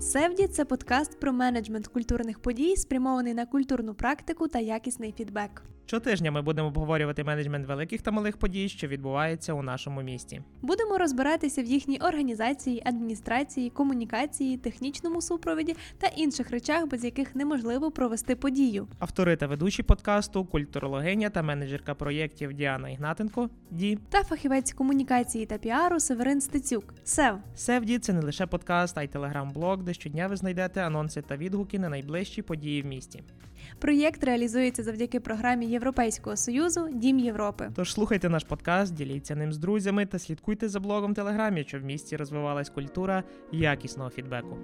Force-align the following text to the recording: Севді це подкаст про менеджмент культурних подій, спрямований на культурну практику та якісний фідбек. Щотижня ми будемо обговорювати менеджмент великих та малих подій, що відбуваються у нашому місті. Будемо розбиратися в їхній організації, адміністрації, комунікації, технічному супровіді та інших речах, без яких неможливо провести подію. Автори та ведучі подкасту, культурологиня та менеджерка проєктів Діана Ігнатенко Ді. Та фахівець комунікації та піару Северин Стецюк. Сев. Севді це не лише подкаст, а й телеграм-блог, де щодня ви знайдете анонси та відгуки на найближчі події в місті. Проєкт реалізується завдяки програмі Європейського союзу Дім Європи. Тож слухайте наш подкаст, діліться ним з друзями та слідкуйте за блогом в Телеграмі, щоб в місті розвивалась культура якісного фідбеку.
Севді 0.00 0.46
це 0.46 0.64
подкаст 0.64 1.20
про 1.20 1.32
менеджмент 1.32 1.86
культурних 1.86 2.38
подій, 2.38 2.76
спрямований 2.76 3.34
на 3.34 3.46
культурну 3.46 3.94
практику 3.94 4.48
та 4.48 4.58
якісний 4.58 5.12
фідбек. 5.12 5.62
Щотижня 5.86 6.30
ми 6.30 6.42
будемо 6.42 6.68
обговорювати 6.68 7.24
менеджмент 7.24 7.66
великих 7.66 8.02
та 8.02 8.10
малих 8.10 8.36
подій, 8.36 8.68
що 8.68 8.86
відбуваються 8.88 9.52
у 9.52 9.62
нашому 9.62 10.02
місті. 10.02 10.42
Будемо 10.62 10.98
розбиратися 10.98 11.62
в 11.62 11.64
їхній 11.64 11.98
організації, 11.98 12.82
адміністрації, 12.84 13.70
комунікації, 13.70 14.56
технічному 14.56 15.22
супровіді 15.22 15.76
та 15.98 16.06
інших 16.06 16.50
речах, 16.50 16.86
без 16.86 17.04
яких 17.04 17.34
неможливо 17.34 17.90
провести 17.90 18.36
подію. 18.36 18.88
Автори 18.98 19.36
та 19.36 19.46
ведучі 19.46 19.82
подкасту, 19.82 20.44
культурологиня 20.44 21.30
та 21.30 21.42
менеджерка 21.42 21.94
проєктів 21.94 22.52
Діана 22.52 22.88
Ігнатенко 22.90 23.50
Ді. 23.70 23.98
Та 24.08 24.22
фахівець 24.22 24.72
комунікації 24.72 25.46
та 25.46 25.58
піару 25.58 26.00
Северин 26.00 26.40
Стецюк. 26.40 26.94
Сев. 27.04 27.38
Севді 27.54 27.98
це 27.98 28.12
не 28.12 28.20
лише 28.20 28.46
подкаст, 28.46 28.98
а 28.98 29.02
й 29.02 29.08
телеграм-блог, 29.08 29.82
де 29.88 29.94
щодня 29.94 30.26
ви 30.26 30.36
знайдете 30.36 30.82
анонси 30.82 31.22
та 31.22 31.36
відгуки 31.36 31.78
на 31.78 31.88
найближчі 31.88 32.42
події 32.42 32.82
в 32.82 32.86
місті. 32.86 33.22
Проєкт 33.78 34.24
реалізується 34.24 34.82
завдяки 34.82 35.20
програмі 35.20 35.66
Європейського 35.66 36.36
союзу 36.36 36.88
Дім 36.92 37.18
Європи. 37.18 37.70
Тож 37.76 37.92
слухайте 37.92 38.28
наш 38.28 38.44
подкаст, 38.44 38.94
діліться 38.94 39.36
ним 39.36 39.52
з 39.52 39.58
друзями 39.58 40.06
та 40.06 40.18
слідкуйте 40.18 40.68
за 40.68 40.80
блогом 40.80 41.12
в 41.12 41.14
Телеграмі, 41.14 41.64
щоб 41.64 41.82
в 41.82 41.84
місті 41.84 42.16
розвивалась 42.16 42.70
культура 42.70 43.24
якісного 43.52 44.10
фідбеку. 44.10 44.56